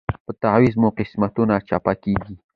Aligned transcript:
په 0.25 0.31
تعویذ 0.41 0.75
مو 0.81 0.89
قسمتونه 0.97 1.55
چپه 1.67 1.93
کیږي 2.03 2.35